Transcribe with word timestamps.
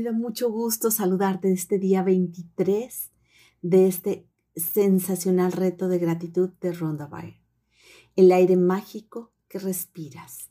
Me 0.00 0.04
da 0.04 0.12
mucho 0.12 0.50
gusto 0.50 0.90
saludarte 0.90 1.52
este 1.52 1.78
día 1.78 2.02
23 2.02 3.10
de 3.60 3.86
este 3.86 4.26
sensacional 4.56 5.52
reto 5.52 5.88
de 5.88 5.98
gratitud 5.98 6.48
de 6.58 6.72
Ronda 6.72 7.06
Byrne. 7.06 7.44
El 8.16 8.32
aire 8.32 8.56
mágico 8.56 9.34
que 9.46 9.58
respiras. 9.58 10.48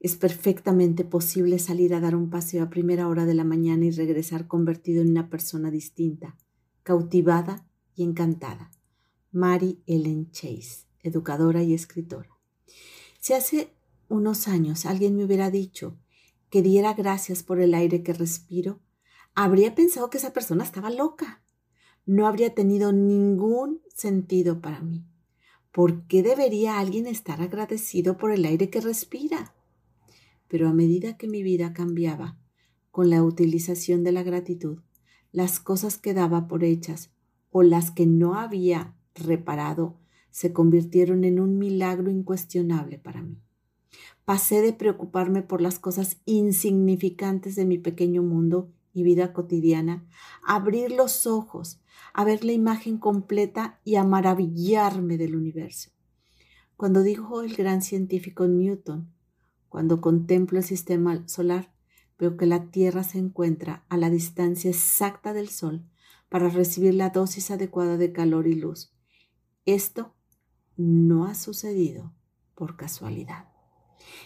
Es 0.00 0.16
perfectamente 0.16 1.04
posible 1.04 1.60
salir 1.60 1.94
a 1.94 2.00
dar 2.00 2.16
un 2.16 2.30
paseo 2.30 2.64
a 2.64 2.68
primera 2.68 3.06
hora 3.06 3.26
de 3.26 3.34
la 3.34 3.44
mañana 3.44 3.84
y 3.84 3.92
regresar 3.92 4.48
convertido 4.48 5.02
en 5.02 5.10
una 5.10 5.30
persona 5.30 5.70
distinta, 5.70 6.36
cautivada 6.82 7.68
y 7.94 8.02
encantada. 8.02 8.72
Mary 9.30 9.84
Ellen 9.86 10.32
Chase, 10.32 10.88
educadora 10.98 11.62
y 11.62 11.74
escritora. 11.74 12.40
Si 13.20 13.34
hace 13.34 13.72
unos 14.08 14.48
años 14.48 14.84
alguien 14.84 15.14
me 15.14 15.24
hubiera 15.24 15.52
dicho 15.52 15.96
que 16.54 16.62
diera 16.62 16.94
gracias 16.94 17.42
por 17.42 17.58
el 17.58 17.74
aire 17.74 18.04
que 18.04 18.12
respiro, 18.12 18.78
habría 19.34 19.74
pensado 19.74 20.08
que 20.08 20.18
esa 20.18 20.32
persona 20.32 20.62
estaba 20.62 20.88
loca. 20.88 21.42
No 22.06 22.28
habría 22.28 22.54
tenido 22.54 22.92
ningún 22.92 23.82
sentido 23.92 24.60
para 24.60 24.80
mí. 24.80 25.04
¿Por 25.72 26.06
qué 26.06 26.22
debería 26.22 26.78
alguien 26.78 27.08
estar 27.08 27.42
agradecido 27.42 28.16
por 28.18 28.30
el 28.30 28.44
aire 28.44 28.70
que 28.70 28.80
respira? 28.80 29.52
Pero 30.46 30.68
a 30.68 30.72
medida 30.72 31.16
que 31.16 31.26
mi 31.26 31.42
vida 31.42 31.72
cambiaba, 31.72 32.38
con 32.92 33.10
la 33.10 33.24
utilización 33.24 34.04
de 34.04 34.12
la 34.12 34.22
gratitud, 34.22 34.78
las 35.32 35.58
cosas 35.58 35.98
que 35.98 36.14
daba 36.14 36.46
por 36.46 36.62
hechas 36.62 37.10
o 37.50 37.64
las 37.64 37.90
que 37.90 38.06
no 38.06 38.36
había 38.36 38.94
reparado 39.16 39.98
se 40.30 40.52
convirtieron 40.52 41.24
en 41.24 41.40
un 41.40 41.58
milagro 41.58 42.12
incuestionable 42.12 43.00
para 43.00 43.22
mí. 43.22 43.42
Pasé 44.24 44.62
de 44.62 44.72
preocuparme 44.72 45.42
por 45.42 45.60
las 45.60 45.78
cosas 45.78 46.18
insignificantes 46.24 47.56
de 47.56 47.66
mi 47.66 47.78
pequeño 47.78 48.22
mundo 48.22 48.72
y 48.94 49.02
vida 49.02 49.32
cotidiana, 49.32 50.06
a 50.46 50.54
abrir 50.54 50.92
los 50.92 51.26
ojos, 51.26 51.80
a 52.14 52.24
ver 52.24 52.44
la 52.44 52.52
imagen 52.52 52.96
completa 52.96 53.80
y 53.84 53.96
a 53.96 54.04
maravillarme 54.04 55.18
del 55.18 55.36
universo. 55.36 55.90
Cuando 56.76 57.02
dijo 57.02 57.42
el 57.42 57.54
gran 57.54 57.82
científico 57.82 58.46
Newton, 58.46 59.12
cuando 59.68 60.00
contemplo 60.00 60.58
el 60.58 60.64
sistema 60.64 61.26
solar, 61.28 61.74
veo 62.18 62.36
que 62.36 62.46
la 62.46 62.70
Tierra 62.70 63.02
se 63.02 63.18
encuentra 63.18 63.84
a 63.88 63.96
la 63.96 64.08
distancia 64.08 64.70
exacta 64.70 65.32
del 65.32 65.48
Sol 65.48 65.84
para 66.28 66.48
recibir 66.48 66.94
la 66.94 67.10
dosis 67.10 67.50
adecuada 67.50 67.96
de 67.96 68.12
calor 68.12 68.46
y 68.46 68.54
luz. 68.54 68.94
Esto 69.66 70.14
no 70.76 71.26
ha 71.26 71.34
sucedido 71.34 72.12
por 72.54 72.76
casualidad. 72.76 73.53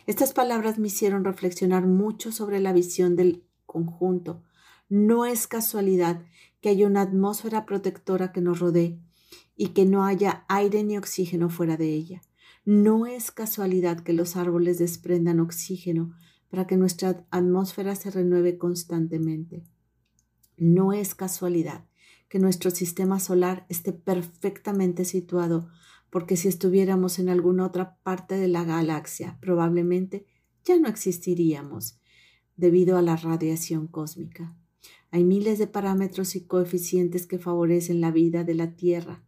Estas 0.06 0.32
palabras 0.32 0.78
me 0.78 0.88
hicieron 0.88 1.24
reflexionar 1.24 1.86
mucho 1.86 2.32
sobre 2.32 2.60
la 2.60 2.72
visión 2.72 3.16
del 3.16 3.44
conjunto. 3.66 4.42
No 4.88 5.26
es 5.26 5.46
casualidad 5.46 6.24
que 6.60 6.70
haya 6.70 6.86
una 6.86 7.02
atmósfera 7.02 7.66
protectora 7.66 8.32
que 8.32 8.40
nos 8.40 8.58
rodee 8.58 8.98
y 9.56 9.68
que 9.68 9.84
no 9.84 10.04
haya 10.04 10.44
aire 10.48 10.82
ni 10.84 10.96
oxígeno 10.96 11.50
fuera 11.50 11.76
de 11.76 11.92
ella. 11.92 12.22
No 12.64 13.06
es 13.06 13.30
casualidad 13.30 14.00
que 14.00 14.12
los 14.12 14.36
árboles 14.36 14.78
desprendan 14.78 15.40
oxígeno 15.40 16.14
para 16.50 16.66
que 16.66 16.76
nuestra 16.76 17.26
atmósfera 17.30 17.94
se 17.94 18.10
renueve 18.10 18.58
constantemente. 18.58 19.64
No 20.56 20.92
es 20.92 21.14
casualidad 21.14 21.86
que 22.28 22.38
nuestro 22.38 22.70
sistema 22.70 23.20
solar 23.20 23.66
esté 23.68 23.92
perfectamente 23.92 25.04
situado 25.04 25.68
porque 26.10 26.36
si 26.36 26.48
estuviéramos 26.48 27.18
en 27.18 27.28
alguna 27.28 27.66
otra 27.66 27.98
parte 28.02 28.36
de 28.36 28.48
la 28.48 28.64
galaxia, 28.64 29.38
probablemente 29.40 30.26
ya 30.64 30.78
no 30.78 30.88
existiríamos 30.88 32.00
debido 32.56 32.96
a 32.96 33.02
la 33.02 33.16
radiación 33.16 33.86
cósmica. 33.86 34.56
Hay 35.10 35.24
miles 35.24 35.58
de 35.58 35.66
parámetros 35.66 36.36
y 36.36 36.44
coeficientes 36.44 37.26
que 37.26 37.38
favorecen 37.38 38.00
la 38.00 38.10
vida 38.10 38.44
de 38.44 38.54
la 38.54 38.76
Tierra. 38.76 39.24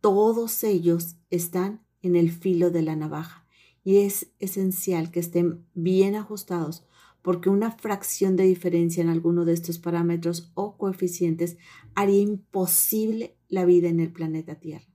Todos 0.00 0.64
ellos 0.64 1.16
están 1.30 1.84
en 2.00 2.16
el 2.16 2.30
filo 2.30 2.70
de 2.70 2.82
la 2.82 2.96
navaja 2.96 3.46
y 3.84 3.98
es 3.98 4.32
esencial 4.38 5.10
que 5.10 5.20
estén 5.20 5.66
bien 5.74 6.14
ajustados 6.14 6.84
porque 7.22 7.50
una 7.50 7.72
fracción 7.72 8.36
de 8.36 8.44
diferencia 8.44 9.02
en 9.02 9.08
alguno 9.08 9.44
de 9.44 9.52
estos 9.52 9.78
parámetros 9.78 10.50
o 10.54 10.78
coeficientes 10.78 11.58
haría 11.94 12.20
imposible 12.20 13.36
la 13.48 13.64
vida 13.64 13.88
en 13.88 14.00
el 14.00 14.12
planeta 14.12 14.54
Tierra. 14.54 14.87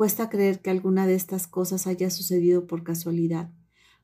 Cuesta 0.00 0.30
creer 0.30 0.62
que 0.62 0.70
alguna 0.70 1.06
de 1.06 1.14
estas 1.14 1.46
cosas 1.46 1.86
haya 1.86 2.08
sucedido 2.08 2.66
por 2.66 2.84
casualidad. 2.84 3.50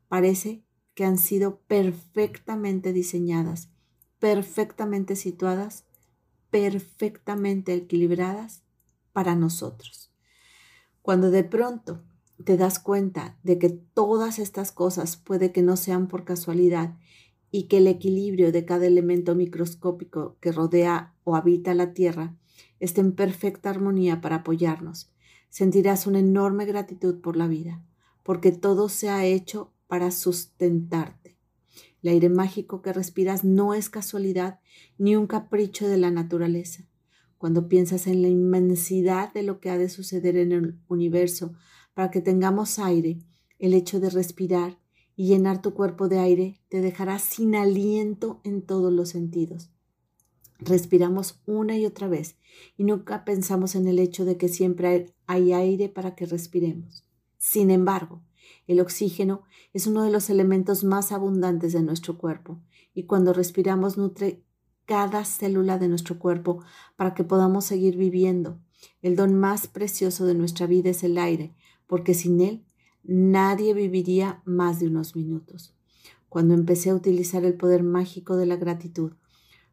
Parece 0.08 0.62
que 0.92 1.06
han 1.06 1.16
sido 1.16 1.60
perfectamente 1.60 2.92
diseñadas, 2.92 3.70
perfectamente 4.18 5.16
situadas, 5.16 5.86
perfectamente 6.50 7.72
equilibradas 7.72 8.62
para 9.14 9.36
nosotros. 9.36 10.12
Cuando 11.00 11.30
de 11.30 11.44
pronto 11.44 12.04
te 12.44 12.58
das 12.58 12.78
cuenta 12.78 13.38
de 13.42 13.58
que 13.58 13.70
todas 13.70 14.38
estas 14.38 14.72
cosas 14.72 15.16
puede 15.16 15.50
que 15.50 15.62
no 15.62 15.78
sean 15.78 16.08
por 16.08 16.26
casualidad 16.26 16.98
y 17.50 17.68
que 17.68 17.78
el 17.78 17.86
equilibrio 17.86 18.52
de 18.52 18.66
cada 18.66 18.86
elemento 18.86 19.34
microscópico 19.34 20.36
que 20.42 20.52
rodea 20.52 21.14
o 21.24 21.36
habita 21.36 21.72
la 21.72 21.94
Tierra 21.94 22.36
esté 22.80 23.00
en 23.00 23.12
perfecta 23.12 23.70
armonía 23.70 24.20
para 24.20 24.36
apoyarnos, 24.36 25.10
sentirás 25.48 26.06
una 26.06 26.18
enorme 26.18 26.66
gratitud 26.66 27.20
por 27.20 27.36
la 27.36 27.46
vida, 27.46 27.84
porque 28.22 28.52
todo 28.52 28.88
se 28.88 29.08
ha 29.08 29.24
hecho 29.24 29.72
para 29.86 30.10
sustentarte. 30.10 31.38
El 32.02 32.10
aire 32.10 32.28
mágico 32.28 32.82
que 32.82 32.92
respiras 32.92 33.44
no 33.44 33.74
es 33.74 33.90
casualidad 33.90 34.60
ni 34.98 35.16
un 35.16 35.26
capricho 35.26 35.88
de 35.88 35.96
la 35.96 36.10
naturaleza. 36.10 36.84
Cuando 37.38 37.68
piensas 37.68 38.06
en 38.06 38.22
la 38.22 38.28
inmensidad 38.28 39.32
de 39.32 39.42
lo 39.42 39.60
que 39.60 39.70
ha 39.70 39.78
de 39.78 39.88
suceder 39.88 40.36
en 40.36 40.52
el 40.52 40.78
universo 40.88 41.54
para 41.94 42.10
que 42.10 42.20
tengamos 42.20 42.78
aire, 42.78 43.18
el 43.58 43.74
hecho 43.74 44.00
de 44.00 44.10
respirar 44.10 44.78
y 45.16 45.28
llenar 45.28 45.62
tu 45.62 45.74
cuerpo 45.74 46.08
de 46.08 46.18
aire 46.18 46.60
te 46.68 46.80
dejará 46.80 47.18
sin 47.18 47.54
aliento 47.54 48.40
en 48.44 48.62
todos 48.62 48.92
los 48.92 49.08
sentidos. 49.08 49.70
Respiramos 50.58 51.40
una 51.46 51.76
y 51.76 51.86
otra 51.86 52.08
vez 52.08 52.36
y 52.76 52.84
nunca 52.84 53.24
pensamos 53.24 53.74
en 53.74 53.86
el 53.88 53.98
hecho 53.98 54.24
de 54.24 54.36
que 54.36 54.48
siempre 54.48 55.14
hay 55.26 55.52
aire 55.52 55.88
para 55.88 56.14
que 56.14 56.26
respiremos. 56.26 57.04
Sin 57.38 57.70
embargo, 57.70 58.22
el 58.66 58.80
oxígeno 58.80 59.42
es 59.72 59.86
uno 59.86 60.02
de 60.02 60.10
los 60.10 60.30
elementos 60.30 60.84
más 60.84 61.12
abundantes 61.12 61.72
de 61.72 61.82
nuestro 61.82 62.16
cuerpo 62.18 62.60
y 62.94 63.04
cuando 63.04 63.32
respiramos 63.32 63.98
nutre 63.98 64.42
cada 64.86 65.24
célula 65.24 65.78
de 65.78 65.88
nuestro 65.88 66.18
cuerpo 66.18 66.64
para 66.96 67.12
que 67.12 67.24
podamos 67.24 67.64
seguir 67.64 67.96
viviendo. 67.96 68.60
El 69.02 69.16
don 69.16 69.34
más 69.34 69.66
precioso 69.66 70.26
de 70.26 70.34
nuestra 70.34 70.66
vida 70.66 70.90
es 70.90 71.02
el 71.02 71.18
aire, 71.18 71.54
porque 71.86 72.14
sin 72.14 72.40
él 72.40 72.64
nadie 73.02 73.74
viviría 73.74 74.42
más 74.44 74.80
de 74.80 74.86
unos 74.88 75.14
minutos. 75.14 75.74
Cuando 76.28 76.54
empecé 76.54 76.90
a 76.90 76.94
utilizar 76.94 77.44
el 77.44 77.54
poder 77.54 77.82
mágico 77.82 78.36
de 78.36 78.46
la 78.46 78.56
gratitud, 78.56 79.12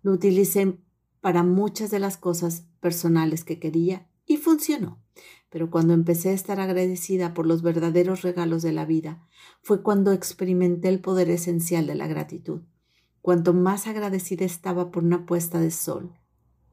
lo 0.03 0.11
utilicé 0.11 0.77
para 1.21 1.43
muchas 1.43 1.89
de 1.89 1.99
las 1.99 2.17
cosas 2.17 2.67
personales 2.79 3.43
que 3.43 3.59
quería 3.59 4.07
y 4.25 4.37
funcionó. 4.37 5.01
Pero 5.49 5.71
cuando 5.71 5.93
empecé 5.93 6.29
a 6.29 6.33
estar 6.33 6.59
agradecida 6.59 7.33
por 7.33 7.45
los 7.45 7.61
verdaderos 7.61 8.21
regalos 8.21 8.61
de 8.61 8.73
la 8.73 8.85
vida, 8.85 9.25
fue 9.61 9.81
cuando 9.81 10.11
experimenté 10.11 10.89
el 10.89 10.99
poder 10.99 11.29
esencial 11.29 11.87
de 11.87 11.95
la 11.95 12.07
gratitud. 12.07 12.61
Cuanto 13.21 13.53
más 13.53 13.87
agradecida 13.87 14.45
estaba 14.45 14.91
por 14.91 15.03
una 15.03 15.25
puesta 15.25 15.59
de 15.59 15.71
sol, 15.71 16.11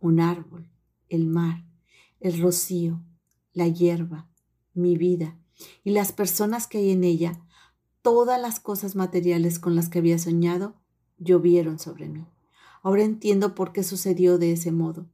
un 0.01 0.19
árbol, 0.19 0.69
el 1.09 1.27
mar, 1.27 1.65
el 2.19 2.41
rocío, 2.41 3.05
la 3.53 3.69
hierba, 3.69 4.29
mi 4.75 4.97
vida 4.97 5.39
y 5.85 5.91
las 5.91 6.13
personas 6.13 6.67
que 6.67 6.79
hay 6.79 6.91
en 6.91 7.05
ella, 7.05 7.41
todas 8.03 8.41
las 8.41 8.59
cosas 8.59 8.97
materiales 8.97 9.59
con 9.59 9.77
las 9.77 9.89
que 9.89 9.99
había 10.01 10.19
soñado 10.19 10.81
llovieron 11.19 11.79
sobre 11.79 12.09
mí. 12.09 12.27
Ahora 12.83 13.03
entiendo 13.03 13.55
por 13.55 13.73
qué 13.73 13.83
sucedió 13.83 14.39
de 14.39 14.53
ese 14.53 14.73
modo. 14.73 15.07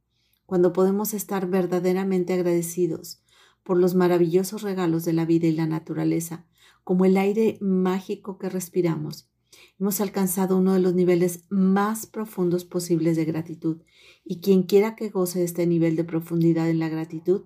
Cuando 0.45 0.71
podemos 0.71 1.13
estar 1.13 1.47
verdaderamente 1.47 2.33
agradecidos 2.33 3.21
por 3.63 3.77
los 3.77 3.95
maravillosos 3.95 4.61
regalos 4.61 5.03
de 5.03 5.11
la 5.11 5.25
vida 5.25 5.47
y 5.47 5.51
la 5.51 5.67
naturaleza, 5.67 6.45
como 6.85 7.03
el 7.03 7.17
aire 7.17 7.57
mágico 7.59 8.37
que 8.37 8.47
respiramos, 8.47 9.29
hemos 9.77 9.99
alcanzado 9.99 10.57
uno 10.57 10.73
de 10.73 10.79
los 10.79 10.93
niveles 10.93 11.43
más 11.49 12.05
profundos 12.05 12.63
posibles 12.63 13.17
de 13.17 13.25
gratitud 13.25 13.81
y 14.23 14.39
quien 14.39 14.63
quiera 14.63 14.95
que 14.95 15.09
goce 15.09 15.43
este 15.43 15.67
nivel 15.67 15.97
de 15.97 16.05
profundidad 16.05 16.69
en 16.69 16.79
la 16.79 16.87
gratitud 16.87 17.43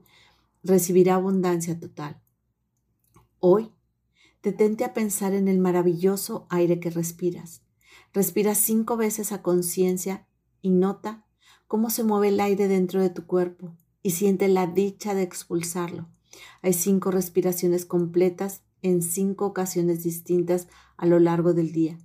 recibirá 0.64 1.16
abundancia 1.16 1.80
total. 1.80 2.22
Hoy, 3.40 3.72
detente 4.44 4.84
a 4.84 4.94
pensar 4.94 5.34
en 5.34 5.48
el 5.48 5.58
maravilloso 5.58 6.46
aire 6.50 6.80
que 6.80 6.92
respiras 6.92 7.64
Respira 8.14 8.56
cinco 8.56 8.98
veces 8.98 9.32
a 9.32 9.42
conciencia 9.42 10.28
y 10.62 10.70
nota 10.70 11.26
cómo 11.68 11.90
se 11.90 12.04
mueve 12.04 12.30
el 12.30 12.40
aire 12.40 12.68
dentro 12.68 13.02
de 13.02 13.10
tu 13.10 13.26
cuerpo 13.26 13.76
y 14.04 14.12
siente 14.12 14.48
la 14.48 14.68
dicha 14.68 15.14
de 15.14 15.22
expulsarlo. 15.22 16.10
Hay 16.62 16.74
cinco 16.74 17.12
respiraciones 17.12 17.86
completas 17.86 18.64
en 18.82 19.02
cinco 19.02 19.46
ocasiones 19.46 20.04
distintas 20.04 20.68
a 20.98 21.06
lo 21.06 21.20
largo 21.20 21.54
del 21.54 21.72
día 21.72 21.98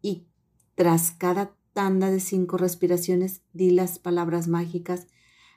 y 0.00 0.26
tras 0.74 1.10
cada 1.10 1.54
tanda 1.72 2.10
de 2.10 2.20
cinco 2.20 2.56
respiraciones, 2.56 3.42
di 3.52 3.70
las 3.70 3.98
palabras 3.98 4.48
mágicas. 4.48 5.06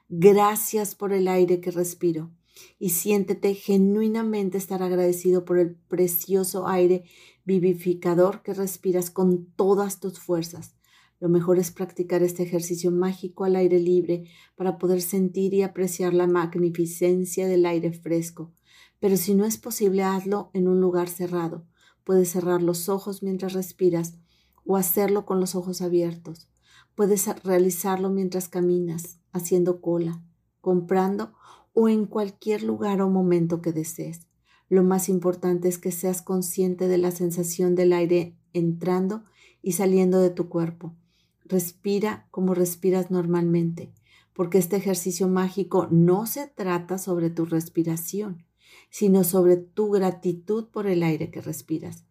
Gracias 0.10 0.96
por 0.96 1.14
el 1.14 1.28
aire 1.28 1.62
que 1.62 1.72
respiro 1.72 2.32
y 2.80 2.90
siéntete 2.90 3.54
genuinamente 3.54 4.58
estar 4.58 4.84
agradecido 4.84 5.46
por 5.46 5.60
el 5.60 5.76
precioso 5.76 6.68
aire 6.68 7.04
vivificador 7.44 8.42
que 8.42 8.54
respiras 8.54 9.10
con 9.10 9.46
todas 9.56 10.00
tus 10.00 10.20
fuerzas. 10.20 10.76
Lo 11.20 11.30
mejor 11.30 11.60
es 11.60 11.72
practicar 11.72 12.24
este 12.24 12.44
ejercicio 12.44 12.92
mágico 12.92 13.46
al 13.46 13.56
aire 13.56 13.80
libre 13.80 14.26
para 14.56 14.78
poder 14.78 15.02
sentir 15.02 15.54
y 15.54 15.62
apreciar 15.62 16.14
la 16.14 16.28
magnificencia 16.28 17.48
del 17.48 17.66
aire 17.66 17.94
fresco. 17.94 18.54
Pero 19.00 19.18
si 19.18 19.34
no 19.34 19.46
es 19.46 19.58
posible, 19.58 20.04
hazlo 20.04 20.50
en 20.54 20.68
un 20.68 20.82
lugar 20.82 21.10
cerrado. 21.10 21.66
Puedes 22.04 22.30
cerrar 22.30 22.62
los 22.62 22.90
ojos 22.90 23.24
mientras 23.24 23.54
respiras 23.54 24.18
o 24.66 24.78
hacerlo 24.78 25.26
con 25.26 25.40
los 25.40 25.56
ojos 25.56 25.82
abiertos. 25.82 26.50
Puedes 26.96 27.28
realizarlo 27.44 28.10
mientras 28.10 28.48
caminas, 28.48 29.20
haciendo 29.32 29.82
cola, 29.82 30.24
comprando 30.62 31.34
o 31.76 31.90
en 31.90 32.06
cualquier 32.06 32.64
lugar 32.64 33.02
o 33.02 33.10
momento 33.10 33.62
que 33.62 33.74
desees. 33.74 34.22
Lo 34.70 34.82
más 34.82 35.10
importante 35.10 35.68
es 35.68 35.78
que 35.78 35.92
seas 35.92 36.24
consciente 36.24 36.88
de 36.88 36.98
la 36.98 37.12
sensación 37.12 37.76
del 37.76 37.94
aire 37.94 38.36
entrando 38.54 39.24
y 39.62 39.74
saliendo 39.74 40.20
de 40.22 40.32
tu 40.32 40.50
cuerpo. 40.50 40.96
Respira 41.44 42.28
como 42.32 42.56
respiras 42.56 43.12
normalmente, 43.12 43.94
porque 44.34 44.58
este 44.58 44.78
ejercicio 44.78 45.28
mágico 45.28 45.88
no 45.92 46.26
se 46.26 46.48
trata 46.48 46.98
sobre 46.98 47.30
tu 47.30 47.46
respiración, 47.46 48.46
sino 48.90 49.24
sobre 49.24 49.58
tu 49.58 49.92
gratitud 49.92 50.70
por 50.70 50.88
el 50.88 51.04
aire 51.04 51.30
que 51.30 51.42
respiras. 51.42 52.06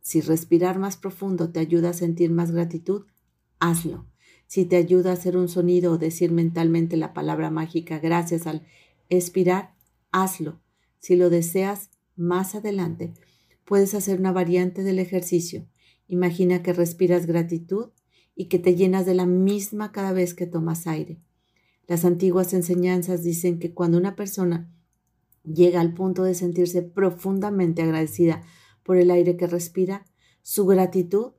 Si 0.00 0.22
respirar 0.22 0.78
más 0.78 0.96
profundo 0.96 1.50
te 1.50 1.60
ayuda 1.60 1.90
a 1.90 1.94
sentir 1.94 2.30
más 2.30 2.50
gratitud, 2.50 3.04
hazlo. 3.60 4.06
Si 4.46 4.64
te 4.64 4.76
ayuda 4.76 5.10
a 5.10 5.14
hacer 5.14 5.36
un 5.36 5.48
sonido 5.48 5.92
o 5.92 5.98
decir 5.98 6.32
mentalmente 6.32 6.96
la 6.96 7.14
palabra 7.14 7.50
mágica 7.50 7.98
gracias 7.98 8.46
al 8.46 8.66
expirar, 9.08 9.74
hazlo. 10.10 10.60
Si 10.98 11.16
lo 11.16 11.30
deseas, 11.30 11.90
más 12.16 12.54
adelante 12.54 13.14
puedes 13.64 13.94
hacer 13.94 14.20
una 14.20 14.32
variante 14.32 14.82
del 14.82 14.98
ejercicio. 14.98 15.66
Imagina 16.06 16.62
que 16.62 16.72
respiras 16.72 17.26
gratitud 17.26 17.90
y 18.34 18.46
que 18.46 18.58
te 18.58 18.74
llenas 18.74 19.06
de 19.06 19.14
la 19.14 19.26
misma 19.26 19.92
cada 19.92 20.12
vez 20.12 20.34
que 20.34 20.46
tomas 20.46 20.86
aire. 20.86 21.20
Las 21.86 22.04
antiguas 22.04 22.52
enseñanzas 22.52 23.22
dicen 23.22 23.58
que 23.58 23.72
cuando 23.72 23.98
una 23.98 24.16
persona 24.16 24.70
llega 25.44 25.80
al 25.80 25.94
punto 25.94 26.24
de 26.24 26.34
sentirse 26.34 26.82
profundamente 26.82 27.82
agradecida 27.82 28.42
por 28.82 28.96
el 28.96 29.10
aire 29.10 29.36
que 29.36 29.46
respira, 29.46 30.04
su 30.42 30.66
gratitud 30.66 31.32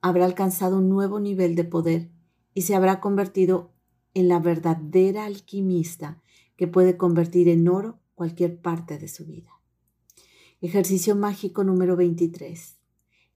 habrá 0.00 0.24
alcanzado 0.24 0.78
un 0.78 0.88
nuevo 0.88 1.20
nivel 1.20 1.54
de 1.54 1.64
poder 1.64 2.10
y 2.54 2.62
se 2.62 2.74
habrá 2.74 3.00
convertido 3.00 3.72
en 4.14 4.28
la 4.28 4.38
verdadera 4.40 5.24
alquimista 5.24 6.21
que 6.62 6.68
puede 6.68 6.96
convertir 6.96 7.48
en 7.48 7.66
oro 7.66 7.98
cualquier 8.14 8.56
parte 8.56 8.96
de 8.96 9.08
su 9.08 9.26
vida. 9.26 9.50
Ejercicio 10.60 11.16
mágico 11.16 11.64
número 11.64 11.96
23. 11.96 12.76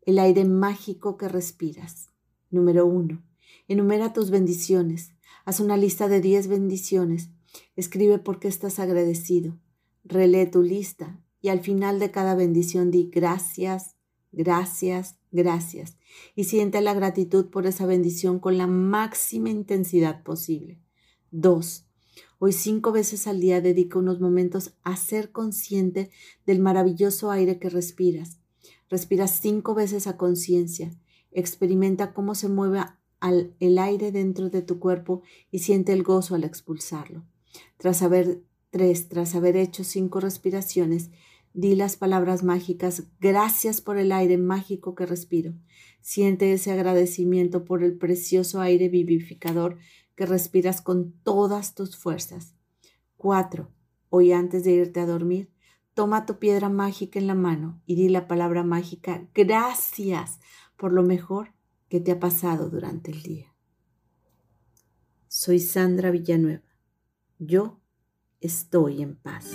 El 0.02 0.20
aire 0.20 0.44
mágico 0.44 1.16
que 1.16 1.26
respiras. 1.26 2.10
Número 2.50 2.86
1. 2.86 3.20
Enumera 3.66 4.12
tus 4.12 4.30
bendiciones. 4.30 5.10
Haz 5.44 5.58
una 5.58 5.76
lista 5.76 6.06
de 6.06 6.20
10 6.20 6.46
bendiciones. 6.46 7.30
Escribe 7.74 8.20
por 8.20 8.38
qué 8.38 8.46
estás 8.46 8.78
agradecido. 8.78 9.58
Relee 10.04 10.46
tu 10.46 10.62
lista 10.62 11.20
y 11.40 11.48
al 11.48 11.58
final 11.58 11.98
de 11.98 12.12
cada 12.12 12.36
bendición 12.36 12.92
di 12.92 13.10
gracias, 13.12 13.96
gracias, 14.30 15.18
gracias. 15.32 15.96
Y 16.36 16.44
siente 16.44 16.80
la 16.80 16.94
gratitud 16.94 17.46
por 17.46 17.66
esa 17.66 17.86
bendición 17.86 18.38
con 18.38 18.56
la 18.56 18.68
máxima 18.68 19.50
intensidad 19.50 20.22
posible. 20.22 20.80
2. 21.32 21.85
Hoy 22.38 22.52
cinco 22.52 22.92
veces 22.92 23.26
al 23.26 23.40
día 23.40 23.60
dedica 23.60 23.98
unos 23.98 24.20
momentos 24.20 24.74
a 24.82 24.96
ser 24.96 25.32
consciente 25.32 26.10
del 26.44 26.60
maravilloso 26.60 27.30
aire 27.30 27.58
que 27.58 27.70
respiras. 27.70 28.38
Respiras 28.88 29.38
cinco 29.40 29.74
veces 29.74 30.06
a 30.06 30.16
conciencia. 30.16 30.92
Experimenta 31.32 32.12
cómo 32.12 32.34
se 32.34 32.48
mueve 32.48 32.80
el 33.60 33.78
aire 33.78 34.12
dentro 34.12 34.50
de 34.50 34.62
tu 34.62 34.78
cuerpo 34.78 35.22
y 35.50 35.60
siente 35.60 35.92
el 35.92 36.02
gozo 36.02 36.34
al 36.34 36.44
expulsarlo. 36.44 37.24
Tras 37.78 38.02
haber 38.02 38.42
tres, 38.70 39.08
tras 39.08 39.34
haber 39.34 39.56
hecho 39.56 39.84
cinco 39.84 40.20
respiraciones, 40.20 41.10
di 41.54 41.74
las 41.74 41.96
palabras 41.96 42.42
mágicas, 42.42 43.04
gracias 43.18 43.80
por 43.80 43.96
el 43.96 44.12
aire 44.12 44.36
mágico 44.36 44.94
que 44.94 45.06
respiro. 45.06 45.54
Siente 46.02 46.52
ese 46.52 46.70
agradecimiento 46.70 47.64
por 47.64 47.82
el 47.82 47.96
precioso 47.96 48.60
aire 48.60 48.88
vivificador 48.88 49.78
que 50.16 50.26
respiras 50.26 50.80
con 50.80 51.12
todas 51.22 51.74
tus 51.74 51.96
fuerzas. 51.96 52.54
4. 53.16 53.70
Hoy 54.08 54.32
antes 54.32 54.64
de 54.64 54.72
irte 54.72 55.00
a 55.00 55.06
dormir, 55.06 55.52
toma 55.94 56.26
tu 56.26 56.38
piedra 56.38 56.68
mágica 56.68 57.18
en 57.18 57.26
la 57.26 57.34
mano 57.34 57.80
y 57.86 57.94
di 57.94 58.08
la 58.08 58.26
palabra 58.26 58.64
mágica 58.64 59.28
gracias 59.34 60.40
por 60.76 60.92
lo 60.92 61.02
mejor 61.02 61.54
que 61.88 62.00
te 62.00 62.12
ha 62.12 62.20
pasado 62.20 62.68
durante 62.68 63.10
el 63.10 63.22
día. 63.22 63.54
Soy 65.28 65.58
Sandra 65.58 66.10
Villanueva. 66.10 66.62
Yo 67.38 67.80
estoy 68.40 69.02
en 69.02 69.16
paz. 69.16 69.52